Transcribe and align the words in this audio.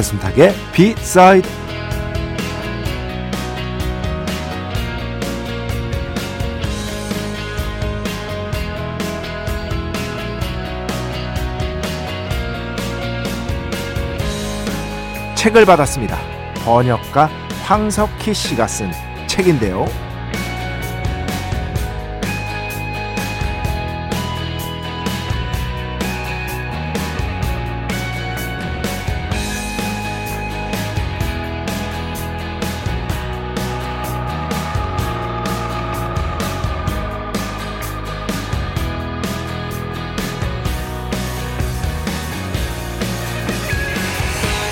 배순탁의 0.00 0.54
비사이드 0.72 1.46
책을 15.36 15.66
받았습니다. 15.66 16.18
번역가 16.64 17.26
황석희 17.64 18.32
씨가 18.32 18.66
쓴 18.66 18.90
책인데요. 19.26 19.86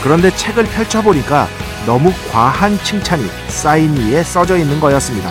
그런데 0.09 0.34
책을 0.34 0.64
펼쳐보니까 0.64 1.47
너무 1.84 2.11
과한 2.33 2.78
칭찬이 2.83 3.27
사인 3.48 3.95
위에 3.95 4.23
써져 4.23 4.56
있는 4.56 4.81
거였습니다. 4.81 5.28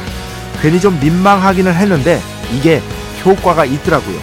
괜히 0.61 0.79
좀 0.79 0.99
민망하기는 0.99 1.73
했는데 1.73 2.21
이게 2.53 2.83
효과가 3.25 3.65
있더라고요. 3.65 4.19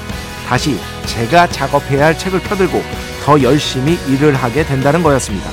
다시 0.46 0.78
제가 1.06 1.48
작업해야 1.48 2.06
할 2.06 2.16
책을 2.16 2.38
펴들고 2.38 2.80
더 3.24 3.42
열심히 3.42 3.98
일을 4.06 4.36
하게 4.36 4.64
된다는 4.64 5.02
거였습니다. 5.02 5.50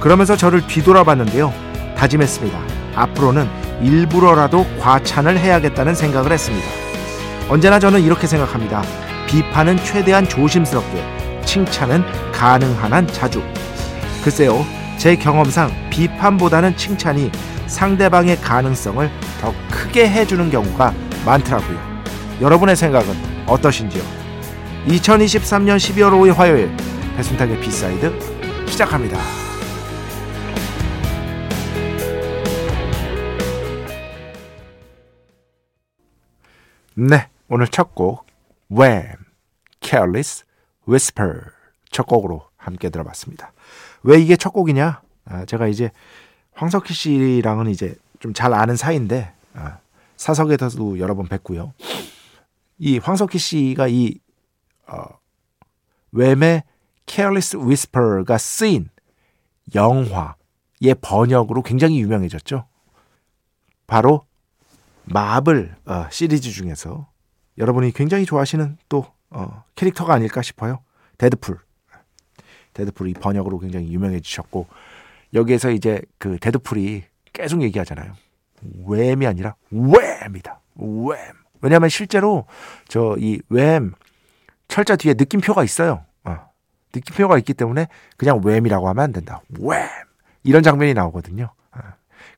그러면서 0.00 0.34
저를 0.34 0.66
뒤돌아봤는데요. 0.66 1.52
다짐했습니다. 1.98 2.58
앞으로는 2.94 3.46
일부러라도 3.82 4.66
과찬을 4.80 5.38
해야겠다는 5.38 5.94
생각을 5.94 6.32
했습니다. 6.32 6.66
언제나 7.50 7.78
저는 7.78 8.00
이렇게 8.00 8.26
생각합니다. 8.26 8.82
비판은 9.26 9.76
최대한 9.84 10.26
조심스럽게, 10.26 11.04
칭찬은 11.44 12.32
가능한 12.32 12.94
한 12.94 13.06
자주. 13.08 13.42
글쎄요, 14.26 14.66
제 14.98 15.14
경험상 15.14 15.70
비판보다는 15.88 16.76
칭찬이 16.76 17.30
상대방의 17.68 18.40
가능성을 18.40 19.08
더 19.40 19.54
크게 19.70 20.10
해주는 20.10 20.50
경우가 20.50 20.92
많더라고요. 21.24 21.78
여러분의 22.40 22.74
생각은 22.74 23.14
어떠신지요? 23.46 24.02
2023년 24.88 25.76
12월 25.76 26.10
5일 26.10 26.34
화요일 26.34 26.76
배순탁의 27.16 27.60
B 27.60 27.81
side 27.81 28.66
시작합니다. 28.66 29.16
네, 36.94 37.28
오늘 37.48 37.68
첫 37.68 37.94
곡 37.94 38.26
Wham! 38.72 39.18
Careless 39.80 40.44
Whisper 40.88 41.42
첫 41.92 42.08
곡으로 42.08 42.48
함께 42.56 42.90
들어봤습니다. 42.90 43.52
왜 44.06 44.20
이게 44.20 44.36
첫 44.36 44.50
곡이냐? 44.50 45.02
아, 45.24 45.44
제가 45.44 45.66
이제 45.66 45.90
황석희 46.54 46.94
씨랑은 46.94 47.68
이제 47.68 47.96
좀 48.20 48.32
잘 48.32 48.54
아는 48.54 48.76
사이인데 48.76 49.32
아, 49.54 49.78
사석에서도 50.16 50.98
여러 50.98 51.14
번 51.14 51.26
뵀고요. 51.28 51.72
이 52.78 52.98
황석희 52.98 53.38
씨가 53.38 53.88
이 53.88 54.18
어, 54.86 55.02
웸의 56.12 56.62
Careless 57.06 57.56
Whisper가 57.56 58.38
쓰인 58.38 58.88
영화의 59.74 60.94
번역으로 61.00 61.62
굉장히 61.62 62.00
유명해졌죠. 62.00 62.66
바로 63.86 64.24
마블 65.04 65.74
어, 65.84 66.06
시리즈 66.10 66.50
중에서 66.50 67.08
여러분이 67.58 67.92
굉장히 67.92 68.24
좋아하시는 68.24 68.78
또 68.88 69.06
어, 69.30 69.64
캐릭터가 69.74 70.14
아닐까 70.14 70.42
싶어요. 70.42 70.80
데드풀. 71.18 71.58
데드풀이 72.76 73.14
번역으로 73.14 73.58
굉장히 73.58 73.90
유명해지셨고 73.92 74.66
여기에서 75.34 75.70
이제 75.70 76.02
그 76.18 76.38
데드풀이 76.38 77.04
계속 77.32 77.62
얘기하잖아요. 77.62 78.12
Wham이 78.86 79.26
아니라 79.26 79.54
Wham!이다. 79.72 80.60
Wham! 80.76 81.16
왜냐하면 81.62 81.88
실제로 81.88 82.44
저 82.88 83.16
이 83.18 83.40
Wham 83.50 83.92
철자 84.68 84.96
뒤에 84.96 85.14
느낌표가 85.14 85.64
있어요. 85.64 86.04
어. 86.24 86.36
느낌표가 86.94 87.38
있기 87.38 87.54
때문에 87.54 87.86
그냥 88.16 88.40
Wham이라고 88.44 88.88
하면 88.88 89.04
안 89.04 89.12
된다. 89.12 89.40
Wham! 89.58 89.72
이런 90.44 90.62
장면이 90.62 90.94
나오거든요. 90.94 91.50
어. 91.72 91.78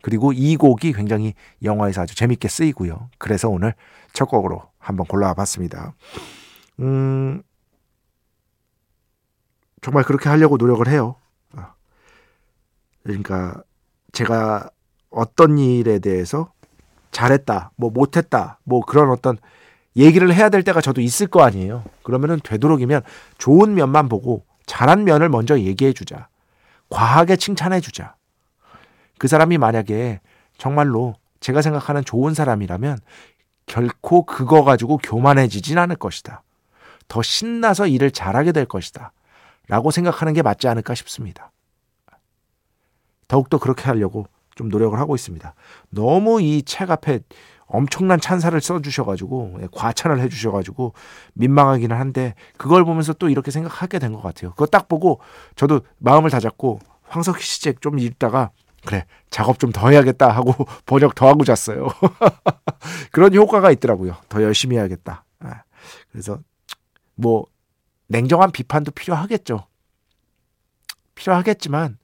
그리고 0.03 0.32
이 0.32 0.56
곡이 0.56 0.93
굉장히 0.93 1.34
영화에서 1.62 2.03
아주 2.03 2.15
재밌게 2.15 2.48
쓰이고요. 2.48 3.10
그래서 3.19 3.48
오늘 3.48 3.75
첫 4.12 4.27
곡으로 4.27 4.62
한번 4.78 5.06
골라와 5.06 5.34
봤습니다. 5.34 5.94
음, 6.81 7.43
정말 9.81 10.05
그렇게 10.05 10.28
하려고 10.28 10.56
노력을 10.56 10.87
해요. 10.89 11.16
아. 11.55 11.75
그러니까 13.03 13.62
제가 14.12 14.71
어떤 15.11 15.59
일에 15.59 15.99
대해서 15.99 16.53
잘했다, 17.11 17.72
뭐 17.77 17.91
못했다, 17.91 18.59
뭐 18.65 18.81
그런 18.81 19.11
어떤 19.11 19.39
얘기를 19.97 20.33
해야 20.33 20.49
될 20.49 20.62
때가 20.62 20.81
저도 20.81 21.00
있을 21.00 21.27
거 21.27 21.43
아니에요. 21.43 21.84
그러면은 22.03 22.39
되도록이면 22.43 23.03
좋은 23.39 23.75
면만 23.75 24.09
보고 24.09 24.44
잘한 24.66 25.05
면을 25.05 25.28
먼저 25.28 25.59
얘기해 25.59 25.93
주자. 25.93 26.28
과하게 26.91 27.37
칭찬해 27.37 27.81
주자. 27.81 28.15
그 29.19 29.28
사람이 29.28 29.59
만약에 29.59 30.21
정말로 30.56 31.15
제가 31.41 31.62
생각하는 31.62 32.05
좋은 32.05 32.34
사람이라면 32.34 32.99
결코 33.66 34.25
그거 34.25 34.65
가지고 34.65 34.99
교만해지진 34.99 35.78
않을 35.78 35.97
것이다. 35.97 36.43
더 37.09 37.22
신나서 37.22 37.87
일을 37.87 38.10
잘하게 38.10 38.53
될 38.53 38.66
것이다. 38.66 39.12
라고 39.68 39.90
생각하는 39.90 40.32
게 40.32 40.42
맞지 40.42 40.66
않을까 40.68 40.94
싶습니다. 40.94 41.52
더욱더 43.28 43.58
그렇게 43.58 43.84
하려고 43.84 44.26
좀 44.54 44.68
노력을 44.68 44.98
하고 44.98 45.14
있습니다. 45.14 45.54
너무 45.90 46.40
이 46.42 46.62
책 46.64 46.90
앞에 46.90 47.20
엄청난 47.66 48.18
찬사를 48.18 48.58
써주셔가지고 48.60 49.58
예, 49.60 49.68
과찬을 49.70 50.20
해주셔가지고 50.20 50.94
민망하기는 51.34 51.94
한데 51.94 52.34
그걸 52.56 52.84
보면서 52.84 53.12
또 53.12 53.28
이렇게 53.28 53.50
생각하게 53.50 53.98
된 53.98 54.14
것 54.14 54.22
같아요. 54.22 54.50
그거 54.52 54.64
딱 54.66 54.88
보고 54.88 55.20
저도 55.54 55.82
마음을 55.98 56.30
다잡고 56.30 56.80
황석희 57.04 57.42
씨 57.42 57.60
책 57.62 57.80
좀 57.82 57.98
읽다가 57.98 58.50
그래 58.86 59.04
작업 59.28 59.59
좀 59.59 59.71
더 59.72 59.91
해야겠다 59.91 60.30
하고 60.30 60.54
번역 60.86 61.14
더 61.14 61.28
하고 61.28 61.44
잤어요. 61.44 61.88
그런 63.12 63.34
효과가 63.34 63.71
있더라고요. 63.72 64.16
더 64.30 64.42
열심히 64.42 64.76
해야겠다. 64.76 65.24
아, 65.41 65.62
그래서 66.10 66.38
뭐 67.16 67.44
냉정한 68.09 68.51
비판도 68.53 68.91
필요하겠죠. 68.93 69.66
필요하겠지만 71.15 71.99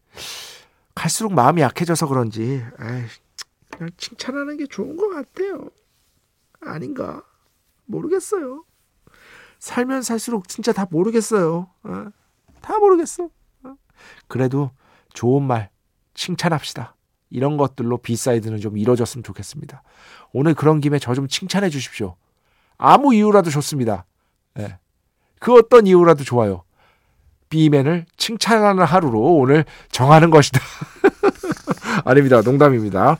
갈수록 0.94 1.32
마음이 1.32 1.62
약해져서 1.62 2.06
그런지 2.08 2.42
에이, 2.42 3.04
그냥 3.70 3.90
칭찬하는 3.96 4.56
게 4.56 4.66
좋은 4.66 4.96
것 4.96 5.08
같아요. 5.08 5.68
아닌가? 6.60 7.22
모르겠어요. 7.86 8.64
살면 9.58 10.02
살수록 10.02 10.48
진짜 10.48 10.72
다 10.72 10.86
모르겠어요. 10.90 11.70
어? 11.84 12.06
다 12.60 12.78
모르겠어. 12.78 13.24
어? 13.64 13.74
그래도 14.28 14.70
좋은 15.12 15.42
말 15.42 15.70
칭찬합시다. 16.14 16.96
이런 17.30 17.56
것들로 17.56 17.98
B 17.98 18.05
side는 18.05 18.60
좀 18.60 18.76
이뤄졌으면 18.78 19.24
좋겠습니다. 19.24 19.82
오늘 20.32 20.54
그런 20.54 20.80
김에 20.80 20.98
저 20.98 21.14
좀 21.14 21.26
칭찬해 21.28 21.70
주십시오. 21.70 22.16
아무 22.76 23.14
이유라도 23.14 23.50
좋습니다. 23.50 24.04
네. 24.54 24.78
그 25.44 25.52
어떤 25.52 25.86
이유라도 25.86 26.24
좋아요. 26.24 26.62
B맨을 27.50 28.06
칭찬하는 28.16 28.82
하루로 28.82 29.20
오늘 29.20 29.66
정하는 29.90 30.30
것이다. 30.30 30.58
아닙니다. 32.06 32.40
농담입니다. 32.40 33.18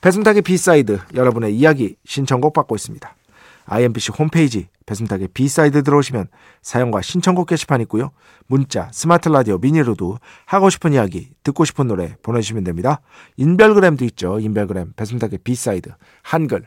배순탁의 0.00 0.42
B 0.42 0.53
side 0.53 0.98
여러분의 1.14 1.54
이야기 1.54 1.94
신청곡 2.04 2.52
받고 2.54 2.74
있습니다. 2.74 3.14
IMBC 3.66 4.10
홈페이지 4.18 4.66
배순탁의 4.86 5.28
B 5.28 5.39
side 5.39 5.84
들어오시면 5.84 6.26
사연과 6.62 7.02
신청곡 7.02 7.46
게시판 7.46 7.80
있고요. 7.82 8.10
문자, 8.48 8.88
스마트 8.90 9.28
라디오, 9.28 9.58
미니로도 9.58 10.18
하고 10.44 10.70
싶은 10.70 10.92
이야기, 10.92 11.30
듣고 11.44 11.64
싶은 11.64 11.86
노래 11.86 12.16
보내주시면 12.24 12.64
됩니다. 12.64 13.00
인별그램도 13.36 14.04
있죠. 14.06 14.40
인별그램 14.40 14.94
배순탁의 14.96 15.38
B 15.44 15.53
side 15.53 15.90
한글, 16.22 16.66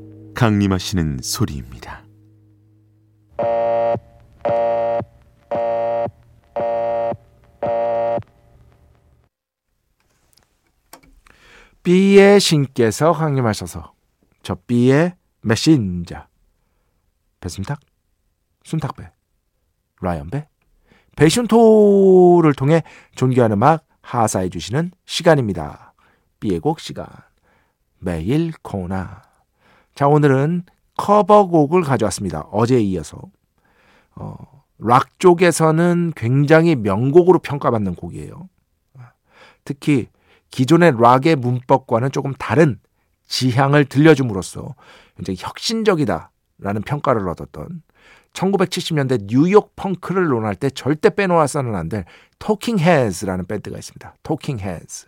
강림하시는 0.33 1.19
소리입니다. 1.21 2.03
B의 11.83 12.39
신께서 12.39 13.11
강림하셔서 13.13 13.93
저 14.43 14.55
B의 14.67 15.15
메신저 15.41 16.27
배순탁, 17.39 17.79
순탁배, 18.63 19.11
라이언배, 19.99 20.47
배순토를 21.15 22.53
통해 22.53 22.83
존귀한 23.15 23.51
음악 23.51 23.85
하사해 24.01 24.49
주시는 24.49 24.91
시간입니다. 25.05 25.93
B의 26.39 26.59
곡 26.59 26.79
시간 26.79 27.07
매일 27.99 28.53
코나 28.61 29.30
자 29.95 30.07
오늘은 30.07 30.63
커버곡을 30.97 31.81
가져왔습니다. 31.83 32.41
어제에 32.51 32.79
이어서 32.81 33.17
어, 34.15 34.35
락 34.77 35.19
쪽에서는 35.19 36.13
굉장히 36.15 36.75
명곡으로 36.75 37.39
평가받는 37.39 37.95
곡이에요. 37.95 38.49
특히 39.63 40.07
기존의 40.49 40.93
락의 40.99 41.35
문법과는 41.37 42.11
조금 42.11 42.33
다른 42.33 42.79
지향을 43.27 43.85
들려줌으로써 43.85 44.75
굉장히 45.15 45.37
혁신적이다라는 45.39 46.81
평가를 46.85 47.27
얻었던 47.29 47.83
1970년대 48.33 49.27
뉴욕 49.27 49.75
펑크를 49.75 50.27
논할 50.27 50.55
때 50.55 50.69
절대 50.69 51.09
빼놓아서는 51.09 51.75
안 51.75 51.89
될 51.89 52.05
토킹 52.39 52.79
헤즈라는 52.79 53.45
밴드가 53.45 53.77
있습니다. 53.77 54.15
토킹 54.23 54.59
헤즈. 54.59 55.07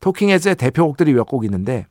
토킹 0.00 0.28
헤즈의 0.30 0.56
대표곡들이 0.56 1.12
몇 1.12 1.26
곡 1.28 1.44
있는데 1.44 1.86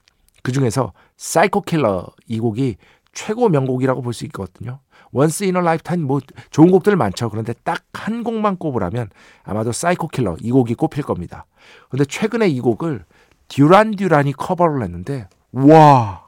그 0.45 0.51
중에서 0.51 0.94
Psycho 1.17 1.62
Killer 1.62 2.06
이 2.27 2.39
곡이 2.39 2.77
최고 3.13 3.50
명곡이라고 3.50 4.03
볼 4.03 4.13
수 4.13 4.25
있거든요. 4.25 4.80
Once 5.12 5.44
in 5.45 5.59
a 5.62 5.66
Lifetime 5.66 6.03
뭐 6.03 6.19
좋은 6.51 6.69
곡들 6.69 6.95
많죠. 6.95 7.31
그런데 7.31 7.53
딱 7.63 7.83
한 8.06 8.24
곡만 8.24 8.57
꼽으라면 8.57 9.09
아마도 9.44 9.71
Psycho 9.71 10.09
Killer 10.09 10.38
이 10.39 10.51
곡이 10.51 10.75
꼽힐 10.75 11.03
겁니다. 11.03 11.47
근데 11.89 12.06
최근에 12.06 12.47
이 12.50 12.59
곡을 12.59 13.03
듀란 13.47 13.95
듀란이 13.95 14.33
커버를 14.33 14.83
했는데 14.83 15.27
와 15.51 16.27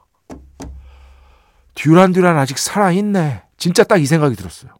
듀란 1.76 2.12
듀란 2.12 2.36
아직 2.36 2.58
살아있네. 2.58 3.44
진짜 3.58 3.84
딱 3.84 3.98
이 3.98 4.06
생각이 4.06 4.34
들었어요. 4.34 4.72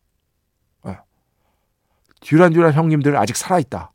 네. 0.84 0.99
듀란 2.20 2.52
듀란 2.52 2.73
형님들 2.73 3.17
아직 3.17 3.37
살아있다. 3.37 3.93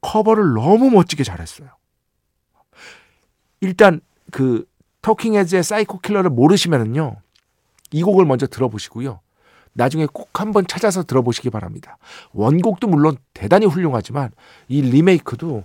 커버를 0.00 0.54
너무 0.54 0.90
멋지게 0.90 1.22
잘했어요. 1.22 1.68
일단 3.60 4.00
그 4.34 4.66
토킹 5.00 5.36
헤즈의 5.36 5.62
Psycho 5.62 6.00
Killer를 6.00 6.28
모르시면은요. 6.28 7.18
이 7.92 8.02
곡을 8.02 8.24
먼저 8.24 8.48
들어보시고요. 8.48 9.20
나중에 9.74 10.08
꼭 10.12 10.40
한번 10.40 10.66
찾아서 10.66 11.04
들어보시기 11.04 11.50
바랍니다. 11.50 11.98
원곡도 12.32 12.88
물론 12.88 13.16
대단히 13.32 13.66
훌륭하지만 13.66 14.32
이 14.66 14.82
리메이크도 14.82 15.62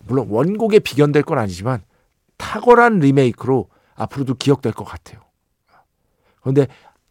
물론 0.00 0.26
원곡에 0.28 0.80
비견될 0.80 1.22
건 1.22 1.38
아니지만 1.38 1.82
탁월한 2.36 2.98
리메이크로 2.98 3.70
앞으로도 3.94 4.34
기억될 4.34 4.74
것 4.74 4.84
같아요. 4.84 5.22
그런데 6.42 6.66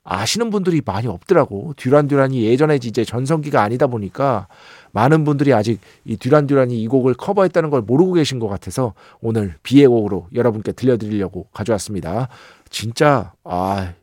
아시는 0.10 0.50
분들이 0.50 0.82
많이 0.84 1.08
없더라고. 1.08 1.74
듀란 1.78 2.08
듀란이 2.08 2.44
예전에 2.44 2.76
이제 2.76 3.06
전성기가 3.06 3.62
아니다 3.62 3.86
보니까 3.86 4.48
많은 4.92 5.24
분들이 5.24 5.54
아직 5.54 5.80
이 6.04 6.18
듀란 6.18 6.48
듀란이 6.48 6.82
이 6.82 6.88
곡을 6.88 7.14
커버했다는 7.14 7.70
걸 7.70 7.82
모르고 7.82 8.14
계신 8.14 8.40
것 8.40 8.48
같아서 8.48 8.96
오늘 9.22 9.56
비의 9.62 9.88
곡으로 9.88 10.28
여러분께 10.34 10.72
들려드리려고 10.72 11.48
가져왔습니다. 11.54 12.28
진짜 12.70 13.34
아 13.44 13.94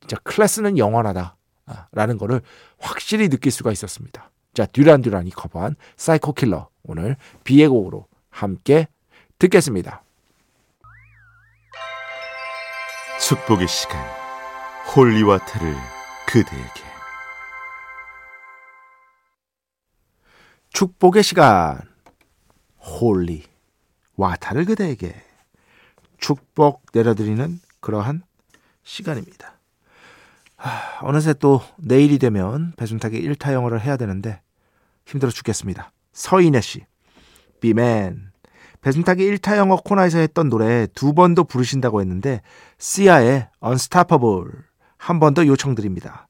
진짜 0.00 0.16
클래스는 0.24 0.78
영원하다. 0.78 1.36
라는 1.92 2.18
거를 2.18 2.40
확실히 2.78 3.28
느낄 3.28 3.52
수가 3.52 3.72
있었습니다. 3.72 4.30
자, 4.54 4.66
듀란 4.66 5.00
듀란이 5.00 5.30
커버한 5.30 5.76
Psycho 5.96 6.32
Killer 6.32 6.68
오늘 6.82 7.16
비의 7.44 7.68
곡으로 7.68 8.06
함께 8.28 8.88
듣겠습니다. 9.38 10.02
축복의 13.20 13.68
시간 13.68 14.21
holy 14.90 15.16
water를 15.16 15.74
그대에게 16.26 16.82
축복의 20.70 21.22
시간 21.22 21.80
holy 22.78 23.44
와타를 24.16 24.64
그대에게 24.66 25.14
축복 26.18 26.82
내려드리는 26.92 27.60
그러한 27.80 28.22
시간입니다. 28.82 29.58
하, 30.56 31.06
어느새 31.06 31.32
또 31.34 31.62
내일이 31.78 32.18
되면 32.18 32.72
배순탁의 32.76 33.22
1타 33.22 33.52
영어를 33.52 33.80
해야 33.80 33.96
되는데 33.96 34.40
힘들어 35.06 35.30
죽겠습니다. 35.30 35.92
서인혜 36.12 36.60
씨, 36.60 36.84
비맨. 37.60 38.30
배순탁이 38.82 39.22
1타 39.22 39.56
영어 39.56 39.76
코너에서 39.76 40.18
했던 40.18 40.48
노래 40.48 40.86
두 40.88 41.14
번도 41.14 41.44
부르신다고 41.44 42.00
했는데 42.00 42.42
시아의 42.78 43.48
Unstoppable 43.64 44.50
한 45.02 45.18
번 45.18 45.34
더 45.34 45.44
요청드립니다. 45.46 46.28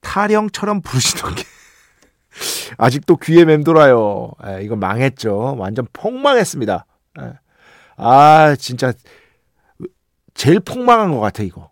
타령처럼 0.00 0.82
부르시던 0.82 1.34
게 1.34 1.42
아직도 2.78 3.16
귀에 3.16 3.44
맴돌아요. 3.44 4.30
에, 4.44 4.62
이거 4.62 4.76
망했죠. 4.76 5.56
완전 5.58 5.86
폭망했습니다. 5.92 6.86
에. 7.20 7.32
아 7.96 8.54
진짜 8.58 8.92
제일 10.34 10.60
폭망한 10.60 11.10
것 11.12 11.20
같아 11.20 11.42
이거. 11.42 11.70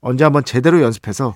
언제 0.00 0.24
한번 0.24 0.44
제대로 0.44 0.80
연습해서 0.82 1.34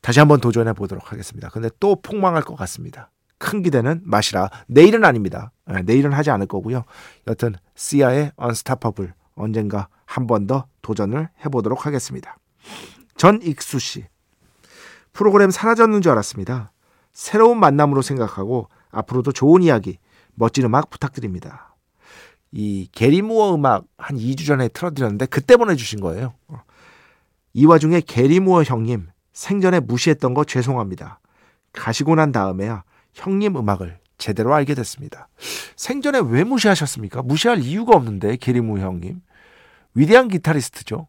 다시 0.00 0.18
한번 0.20 0.40
도전해 0.40 0.72
보도록 0.72 1.12
하겠습니다. 1.12 1.48
근데 1.50 1.70
또 1.80 1.96
폭망할 2.00 2.42
것 2.42 2.56
같습니다. 2.56 3.10
큰 3.38 3.62
기대는 3.62 4.02
마시라. 4.04 4.50
내일은 4.66 5.04
아닙니다. 5.04 5.52
네, 5.66 5.82
내일은 5.82 6.12
하지 6.12 6.30
않을 6.30 6.46
거고요. 6.46 6.84
여튼 7.26 7.54
시아의 7.74 8.32
Unstoppable 8.40 9.12
언젠가 9.34 9.88
한 10.06 10.26
번 10.26 10.46
더 10.46 10.66
도전을 10.82 11.28
해보도록 11.44 11.84
하겠습니다. 11.86 12.36
전익수 13.18 13.78
씨. 13.78 14.06
프로그램 15.12 15.50
사라졌는 15.50 16.00
줄 16.00 16.12
알았습니다. 16.12 16.72
새로운 17.12 17.60
만남으로 17.60 18.00
생각하고 18.00 18.68
앞으로도 18.90 19.32
좋은 19.32 19.62
이야기, 19.62 19.98
멋진 20.34 20.64
음악 20.64 20.88
부탁드립니다. 20.88 21.76
이 22.52 22.88
게리 22.92 23.20
무어 23.20 23.54
음악 23.54 23.84
한 23.98 24.16
2주 24.16 24.46
전에 24.46 24.68
틀어드렸는데 24.68 25.26
그때 25.26 25.56
보내주신 25.56 26.00
거예요. 26.00 26.34
이 27.52 27.66
와중에 27.66 28.00
게리 28.00 28.40
무어 28.40 28.62
형님 28.62 29.08
생전에 29.32 29.80
무시했던 29.80 30.32
거 30.32 30.44
죄송합니다. 30.44 31.20
가시고 31.72 32.14
난 32.14 32.32
다음에야 32.32 32.84
형님 33.12 33.56
음악을 33.56 33.98
제대로 34.16 34.54
알게 34.54 34.74
됐습니다. 34.74 35.28
생전에 35.76 36.20
왜 36.20 36.44
무시하셨습니까? 36.44 37.22
무시할 37.22 37.58
이유가 37.60 37.96
없는데 37.96 38.36
게리무 38.36 38.78
형님 38.78 39.20
위대한 39.94 40.28
기타리스트죠. 40.28 41.06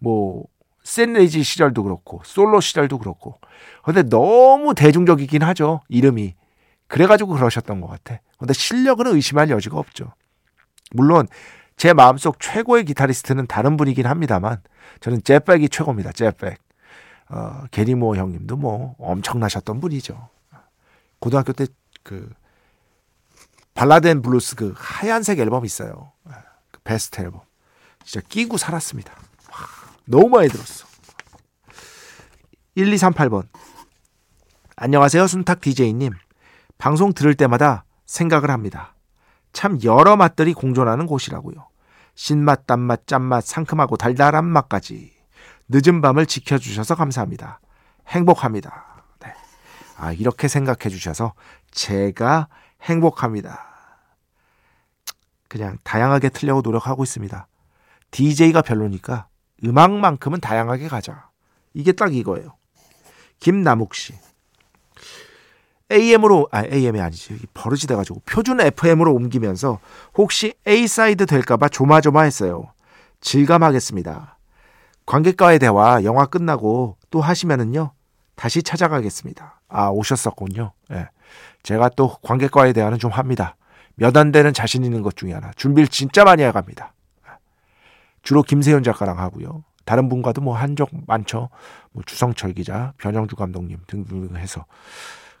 예. 0.00 0.04
뭐 0.04 0.44
샌레이지 0.84 1.42
시절도 1.42 1.82
그렇고 1.82 2.22
솔로 2.24 2.60
시절도 2.60 2.98
그렇고. 2.98 3.38
근데 3.82 4.02
너무 4.02 4.74
대중적이긴 4.74 5.42
하죠 5.42 5.80
이름이. 5.88 6.34
그래가지고 6.86 7.34
그러셨던 7.34 7.80
것 7.80 7.88
같아. 7.88 8.20
근데 8.38 8.52
실력은 8.54 9.06
의심할 9.08 9.50
여지가 9.50 9.78
없죠. 9.78 10.12
물론 10.92 11.28
제 11.76 11.92
마음속 11.92 12.40
최고의 12.40 12.84
기타리스트는 12.84 13.46
다른 13.46 13.76
분이긴 13.76 14.06
합니다만 14.06 14.62
저는 15.00 15.22
제프 15.22 15.48
벡이 15.48 15.68
최고입니다 15.68 16.12
제프 16.12 16.38
벡. 16.38 16.58
어, 17.30 17.64
게리 17.70 17.93
무어 17.93 18.16
형님도 18.16 18.56
뭐 18.56 18.94
엄청나셨던 18.98 19.80
분이죠. 19.80 20.28
고등학교 21.20 21.52
때 21.52 21.66
그 22.08 22.32
Ballads 23.74 24.08
and 24.08 24.22
Blues 24.22 24.56
그 24.56 24.72
하얀색 24.74 25.38
앨범 25.40 25.66
있어요. 25.66 26.12
그 26.70 26.80
베스트 26.82 27.20
앨범. 27.20 27.42
진짜 28.02 28.26
끼고 28.26 28.56
살았습니다 28.56 29.12
너무 30.08 30.28
많이 30.30 30.48
들었어. 30.48 30.86
1238번. 32.76 33.46
안녕하세요. 34.76 35.26
순탁 35.26 35.60
DJ님. 35.60 36.12
방송 36.78 37.12
들을 37.12 37.34
때마다 37.34 37.84
생각을 38.06 38.50
합니다. 38.50 38.94
참 39.52 39.78
여러 39.84 40.16
맛들이 40.16 40.54
공존하는 40.54 41.06
곳이라고요. 41.06 41.68
신맛, 42.14 42.66
단맛, 42.66 43.06
짠맛, 43.06 43.44
상큼하고 43.44 43.96
달달한 43.96 44.46
맛까지. 44.46 45.12
늦은 45.68 46.00
밤을 46.00 46.24
지켜주셔서 46.24 46.94
감사합니다. 46.94 47.60
행복합니다. 48.06 49.04
네. 49.20 49.34
아, 49.98 50.12
이렇게 50.12 50.48
생각해 50.48 50.88
주셔서 50.88 51.34
제가 51.70 52.48
행복합니다. 52.82 53.66
그냥 55.48 55.76
다양하게 55.82 56.30
틀려고 56.30 56.62
노력하고 56.62 57.02
있습니다. 57.02 57.46
DJ가 58.10 58.62
별로니까 58.62 59.28
음악만큼은 59.64 60.40
다양하게 60.40 60.88
가자. 60.88 61.28
이게 61.74 61.92
딱 61.92 62.14
이거예요. 62.14 62.56
김남욱 63.40 63.94
씨. 63.94 64.14
AM으로 65.90 66.48
아 66.52 66.64
AM이 66.64 67.00
아니지 67.00 67.38
버릇이 67.54 67.80
돼가지고 67.88 68.20
표준 68.26 68.60
FM으로 68.60 69.14
옮기면서 69.14 69.80
혹시 70.16 70.54
A 70.66 70.86
side 70.86 71.24
될까봐 71.26 71.68
조마조마했어요. 71.68 72.72
질감하겠습니다. 73.20 74.38
관객과의 75.06 75.58
대화 75.58 76.02
영화 76.04 76.26
끝나고 76.26 76.96
또 77.10 77.20
하시면은요 77.22 77.92
다시 78.34 78.62
찾아가겠습니다. 78.62 79.60
아 79.68 79.88
오셨었군요. 79.88 80.72
예. 80.92 81.08
제가 81.62 81.88
또 81.90 82.16
관객과의 82.22 82.74
대화는 82.74 82.98
좀 82.98 83.10
합니다. 83.10 83.56
몇 83.96 84.16
안 84.16 84.30
되는 84.30 84.52
자신 84.52 84.84
있는 84.84 85.02
것 85.02 85.16
중에 85.16 85.32
하나. 85.32 85.50
준비를 85.56 85.88
진짜 85.88 86.22
많이 86.24 86.42
해갑니다. 86.42 86.92
주로 88.28 88.42
김세현 88.42 88.82
작가랑 88.82 89.18
하고요. 89.18 89.64
다른 89.86 90.10
분과도 90.10 90.42
뭐 90.42 90.54
한 90.54 90.76
적 90.76 90.90
많죠. 91.06 91.48
뭐 91.92 92.02
주성철 92.04 92.52
기자, 92.52 92.92
변영주 92.98 93.36
감독님 93.36 93.78
등등 93.86 94.36
해서 94.36 94.66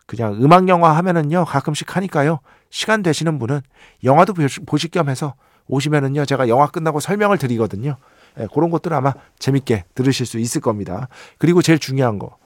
그냥 0.06 0.42
음악 0.42 0.68
영화 0.68 0.96
하면은요 0.96 1.44
가끔씩 1.44 1.94
하니까요 1.94 2.40
시간 2.70 3.02
되시는 3.02 3.38
분은 3.38 3.60
영화도 4.04 4.32
보실 4.64 4.90
겸 4.90 5.10
해서 5.10 5.34
오시면은요 5.66 6.24
제가 6.24 6.48
영화 6.48 6.66
끝나고 6.68 6.98
설명을 6.98 7.36
드리거든요. 7.36 7.96
예, 8.40 8.46
그런 8.54 8.70
것들 8.70 8.94
아마 8.94 9.12
재밌게 9.38 9.84
들으실 9.94 10.24
수 10.24 10.38
있을 10.38 10.62
겁니다. 10.62 11.08
그리고 11.36 11.60
제일 11.60 11.78
중요한 11.78 12.18
거 12.18 12.38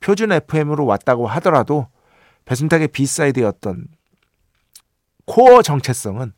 표준 0.00 0.32
FM으로 0.32 0.86
왔다고 0.86 1.26
하더라도 1.26 1.88
배순탁의 2.46 2.88
B 2.88 2.95
side의 2.95 3.38
어떤 3.38 3.88
코어 5.26 5.60
정체성은 5.60 6.32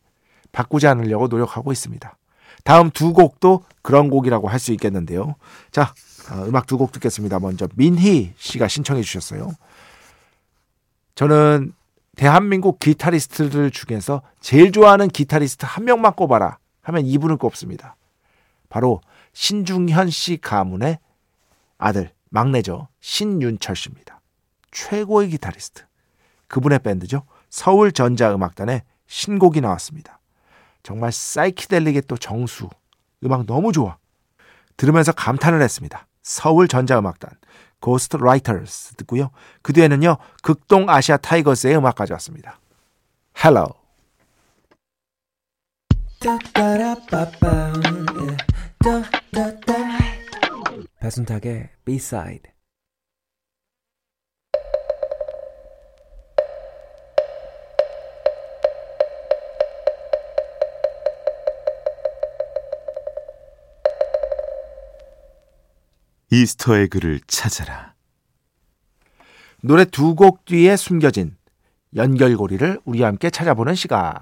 바꾸지 0.51 0.87
않으려고 0.87 1.27
노력하고 1.29 1.71
있습니다. 1.71 2.17
다음 2.65 2.89
두 2.89 3.13
곡도 3.13 3.63
그런 3.81 4.09
곡이라고 4.09 4.49
할 4.49 4.59
수 4.59 4.71
있겠는데요. 4.73 5.35
자, 5.71 5.93
어, 6.31 6.43
음악 6.47 6.65
두 6.65 6.77
곡 6.77 6.91
듣겠습니다. 6.91 7.39
먼저 7.39 7.67
민희 7.75 8.33
씨가 8.37 8.67
신청해 8.67 9.03
주셨어요. 9.03 9.51
저는 11.13 11.73
대한민국 12.15 12.79
기타리스트들 12.79 13.71
중에서 13.71 14.21
제일 14.39 14.71
좋아하는 14.71 15.07
기타리스트 15.07 15.65
한 15.67 15.85
명만 15.85 16.13
꼽아라 16.13 16.57
하면 16.81 17.05
이분을 17.05 17.37
꼽습니다. 17.37 17.95
바로 18.69 19.01
신중현 19.33 20.09
씨 20.09 20.37
가문의 20.37 20.97
아들, 21.77 22.11
막내죠. 22.29 22.87
신윤철 23.01 23.75
씨입니다. 23.75 24.21
최고의 24.71 25.29
기타리스트. 25.29 25.83
그분의 26.47 26.79
밴드죠. 26.79 27.23
서울전자음악단의 27.49 28.81
신곡이 29.07 29.61
나왔습니다. 29.61 30.19
정말 30.85 31.11
사이키델릭의 31.11 32.03
또 32.07 32.15
정수. 32.15 32.69
음악 33.23 33.47
너무 33.47 33.71
좋아. 33.71 33.97
들으면서 34.77 35.11
감탄을 35.13 35.59
했습니다. 35.63 36.05
서울 36.21 36.67
전자음악단 36.67 37.31
Ghost 37.79 38.17
Writers 38.17 38.93
듣고요. 38.93 39.31
그 39.63 39.73
뒤에는요. 39.73 40.17
극동 40.43 40.87
아시아 40.87 41.17
타이거즈의 41.17 41.75
음악 41.77 41.95
가져왔습니다. 41.95 42.59
Hello. 43.35 43.65
배순탁의 50.99 51.69
B-side 51.83 52.54
이스터에그를 66.41 67.21
찾아라. 67.27 67.93
노래 69.61 69.85
두 69.85 70.15
곡 70.15 70.45
뒤에 70.45 70.75
숨겨진 70.75 71.37
연결고리를 71.95 72.81
우리와 72.83 73.07
함께 73.07 73.29
찾아보는 73.29 73.75
시간. 73.75 74.13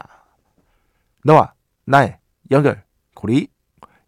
너와 1.25 1.53
나의 1.85 2.17
연결고리 2.51 3.47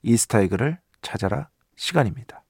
Easter 0.04 0.38
egg를 0.38 0.78
찾아라 1.02 1.50
시간입니다. 1.76 2.44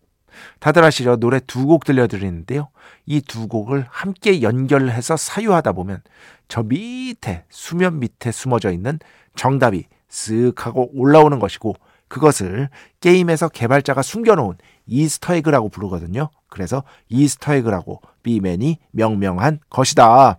다들 0.60 0.84
아시죠? 0.84 1.16
노래 1.16 1.40
두 1.40 1.66
곡 1.66 1.86
들려드리는데요. 1.86 2.70
이 3.06 3.22
두 3.22 3.48
곡을 3.48 3.88
함께 3.90 4.42
연결해서 4.42 5.16
사유하다 5.16 5.72
보면 5.72 6.02
저 6.50 6.64
밑에 6.64 7.46
수면 7.50 8.00
밑에 8.00 8.32
숨어져 8.32 8.72
있는 8.72 9.00
정답이 9.36 9.86
쓱 10.10 10.58
하고 10.60 10.90
올라오는 10.94 11.40
것이고 11.40 11.74
그것을 12.08 12.70
게임에서 13.00 13.50
개발자가 13.50 14.02
숨겨놓은 14.02 14.56
Easter 14.88 15.26
egg라고 15.26 15.70
부르거든요. 15.70 16.30
그래서 16.50 16.84
Easter 17.10 17.52
egg라고 17.52 18.02
비맨이 18.24 18.78
명명한 18.92 19.60
것이다. 19.70 20.38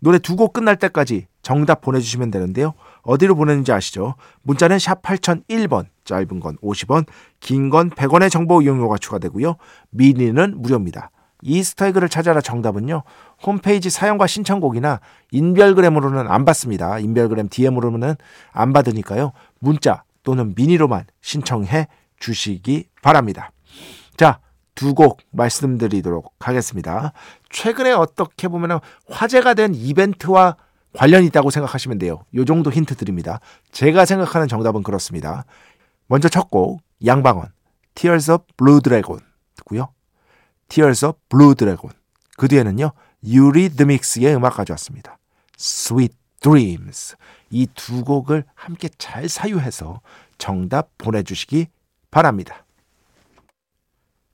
노래 0.00 0.18
두 0.18 0.36
곡 0.36 0.52
끝날 0.52 0.76
때까지 0.76 1.26
정답 1.42 1.80
보내주시면 1.80 2.30
되는데요. 2.30 2.74
어디로 3.02 3.34
보내는지 3.34 3.72
아시죠? 3.72 4.14
문자는 4.42 4.78
샵 4.78 5.02
8001번, 5.02 5.86
짧은 6.04 6.40
건 6.40 6.56
50원, 6.62 7.06
긴 7.40 7.68
건 7.70 7.90
100원의 7.90 8.30
정보 8.30 8.62
이용료가 8.62 8.98
추가되고요. 8.98 9.56
미니는 9.90 10.60
무료입니다. 10.62 11.10
이스터에그를 11.42 12.08
찾아라 12.08 12.40
정답은요. 12.40 13.02
홈페이지 13.44 13.90
사용과 13.90 14.28
신청곡이나 14.28 15.00
인별그램으로는 15.32 16.28
안 16.28 16.44
받습니다. 16.44 17.00
인별그램 17.00 17.48
DM으로는 17.48 18.14
안 18.52 18.72
받으니까요. 18.72 19.32
문자 19.58 20.04
또는 20.22 20.54
미니로만 20.56 21.06
신청해 21.20 21.88
주시기 22.18 22.88
바랍니다. 23.02 23.52
자, 24.16 24.40
두 24.74 24.94
곡 24.94 25.20
말씀드리도록 25.32 26.34
하겠습니다. 26.40 27.12
최근에 27.50 27.92
어떻게 27.92 28.48
보면 28.48 28.80
화제가 29.10 29.54
된 29.54 29.74
이벤트와 29.74 30.56
관련이 30.94 31.26
있다고 31.26 31.50
생각하시면 31.50 31.98
돼요. 31.98 32.24
요 32.34 32.44
정도 32.44 32.70
힌트 32.70 32.96
드립니다. 32.96 33.40
제가 33.70 34.04
생각하는 34.04 34.48
정답은 34.48 34.82
그렇습니다. 34.82 35.44
먼저 36.06 36.28
첫 36.28 36.50
곡, 36.50 36.80
양방원, 37.04 37.48
Tears 37.94 38.30
of 38.30 38.44
Blue 38.56 38.80
Dragon 38.80 39.20
듣고요. 39.56 39.88
Tears 40.68 41.04
of 41.04 41.18
Blue 41.28 41.54
Dragon. 41.54 41.94
그 42.36 42.48
뒤에는요, 42.48 42.92
유리드믹스의 43.24 44.34
음악 44.34 44.56
가져왔습니다. 44.56 45.18
Sweet 45.58 46.14
Dreams. 46.42 47.16
이 47.50 47.66
두 47.74 48.04
곡을 48.04 48.44
함께 48.54 48.88
잘 48.98 49.28
사유해서 49.28 50.00
정답 50.38 50.90
보내주시기 50.98 51.66
바랍니다. 52.10 52.64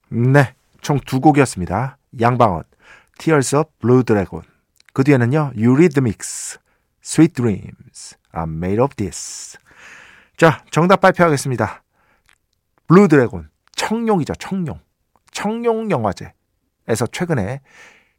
네, 0.08 0.54
총 0.80 1.00
두 1.00 1.20
곡이었습니다. 1.20 1.98
양방언, 2.20 2.64
Tears 3.18 3.56
of 3.56 3.70
Blue 3.80 4.02
Dragon. 4.02 4.42
그 4.94 5.04
뒤에는요, 5.04 5.52
Eurythmics, 5.56 6.58
Sweet 7.04 7.34
Dreams, 7.34 8.16
Are 8.32 8.56
Made 8.56 8.80
of 8.82 8.94
This. 8.94 9.58
자, 10.36 10.64
정답 10.70 11.00
발표하겠습니다. 11.00 11.82
Blue 12.86 13.08
Dragon, 13.08 13.50
청룡이죠, 13.76 14.34
청룡. 14.36 14.80
청룡 15.32 15.90
영화제에서 15.90 17.06
최근에 17.12 17.60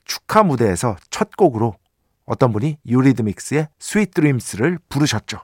축하 0.05 0.43
무대에서 0.43 0.96
첫 1.10 1.36
곡으로 1.36 1.75
어떤 2.29 2.53
분이 2.53 2.77
Eurythmics의 2.86 3.70
Sweet 3.79 4.13
Dreams를 4.13 4.77
부르셨죠. 4.88 5.39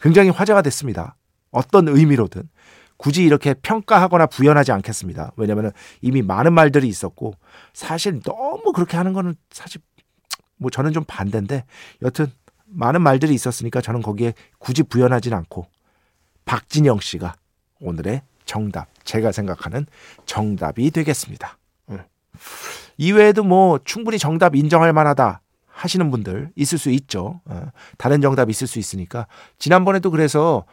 굉장히 0.00 0.30
화제가 0.30 0.62
됐습니다. 0.62 1.16
어떤 1.50 1.86
의미로든 1.88 2.48
굳이 2.96 3.24
이렇게 3.24 3.52
평가하거나 3.52 4.24
부연하지 4.24 4.72
않겠습니다. 4.72 5.32
왜냐하면 5.36 5.72
이미 6.00 6.22
많은 6.22 6.54
말들이 6.54 6.88
있었고 6.88 7.34
사실 7.74 8.20
너무 8.22 8.72
그렇게 8.72 8.96
하는 8.96 9.12
거는 9.12 9.34
사실 9.50 9.82
뭐 10.56 10.70
저는 10.70 10.94
좀 10.94 11.04
반대인데 11.06 11.66
여튼 12.00 12.32
많은 12.64 13.02
말들이 13.02 13.34
있었으니까 13.34 13.82
저는 13.82 14.00
거기에 14.00 14.32
굳이 14.58 14.82
부연하진 14.82 15.34
않고 15.34 15.66
박진영 16.46 17.00
씨가 17.00 17.34
오늘의 17.80 18.22
정답 18.46 18.88
제가 19.04 19.30
생각하는 19.30 19.84
정답이 20.24 20.90
되겠습니다. 20.90 21.58
응. 21.90 22.02
이외에도 22.96 23.44
뭐 23.44 23.78
충분히 23.84 24.18
정답 24.18 24.56
인정할 24.56 24.94
만하다 24.94 25.42
하시는 25.76 26.10
분들 26.10 26.50
있을 26.56 26.78
수 26.78 26.90
있죠. 26.90 27.40
어, 27.44 27.68
다른 27.98 28.22
정답 28.22 28.48
있을 28.48 28.66
수 28.66 28.78
있으니까 28.78 29.26
지난번에도 29.58 30.10
그래서 30.10 30.64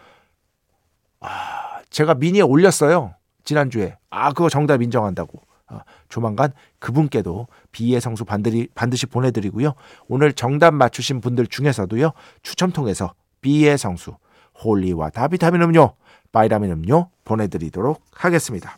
아, 1.20 1.82
제가 1.90 2.16
미니에 2.16 2.42
올렸어요. 2.42 3.14
지난주에 3.44 3.98
아 4.10 4.30
그거 4.32 4.50
정답 4.50 4.82
인정한다고. 4.82 5.42
어, 5.70 5.80
조만간 6.08 6.54
그분께도 6.80 7.48
B의 7.72 8.00
성수 8.00 8.26
반드시, 8.26 8.68
반드시 8.76 9.06
보내드리고요. 9.06 9.74
오늘 10.08 10.34
정답 10.34 10.74
맞추신 10.74 11.20
분들 11.22 11.48
중에서도요 11.48 12.12
추첨 12.42 12.72
통해서 12.72 13.14
B의 13.42 13.78
성수 13.78 14.16
holy 14.64 15.10
water 15.10 15.31
비타민 15.31 15.62
음료, 15.64 15.96
바이라민 16.32 16.72
음료 16.72 17.10
보내드리도록 17.26 18.02
하겠습니다. 18.14 18.78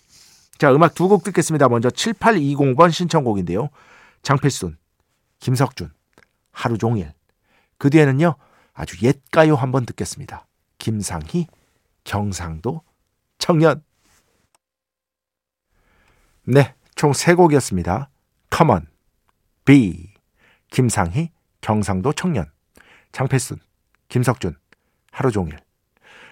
자 0.57 0.73
음악 0.73 0.95
두 0.95 1.07
곡 1.07 1.23
듣겠습니다. 1.23 1.69
먼저 1.69 1.89
7820번 1.89 2.91
신청곡인데요. 2.91 3.69
장필순, 4.23 4.77
김석준, 5.39 5.91
하루 6.55 6.77
종일. 6.77 7.11
그 7.77 7.89
뒤에는요, 7.89 8.35
아주 8.73 9.05
옛가요 9.05 9.55
한번 9.55 9.85
듣겠습니다. 9.85 10.47
김상희, 10.77 11.47
경상도, 12.05 12.81
청년. 13.37 13.83
네, 16.43 16.73
총세 16.95 17.33
곡이었습니다. 17.33 18.09
Come 18.55 18.71
on, 18.71 18.87
B, 19.65 20.13
김상희, 20.71 21.31
경상도 21.59 22.13
청년, 22.13 22.49
장필순, 23.11 23.57
김석준, 24.07 24.55
하루 25.11 25.31
종일. 25.31 25.59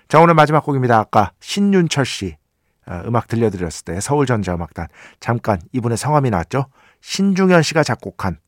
자, 0.07 0.19
오늘 0.19 0.35
마지막 0.35 0.63
곡입니다. 0.63 0.97
아까 0.99 1.33
신윤철 1.41 2.05
씨 2.05 2.37
어, 2.85 3.01
음악 3.05 3.27
들려드렸을 3.27 3.85
때 3.85 3.99
서울전자음악단 3.99 4.87
잠깐 5.19 5.59
이분의 5.73 5.97
성함이 5.97 6.29
나왔죠. 6.29 6.67
신중현 7.01 7.63
씨가 7.63 7.83
작곡한 7.83 8.39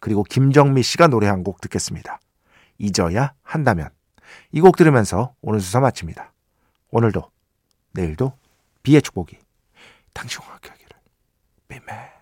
그리고 0.00 0.22
김정미 0.22 0.82
씨가 0.82 1.08
노래한 1.08 1.42
곡 1.44 1.60
듣겠습니다. 1.60 2.20
잊어야 2.78 3.32
한다면 3.42 3.90
이 4.52 4.60
곡 4.60 4.76
들으면서 4.76 5.34
오늘 5.40 5.60
수사 5.60 5.80
마칩니다. 5.80 6.32
오늘도 6.90 7.30
내일도 7.92 8.32
비의 8.82 9.02
축복이 9.02 9.38
당신과 10.14 10.52
함께 10.52 10.70
하기를. 10.70 10.96
비맨 11.68 12.17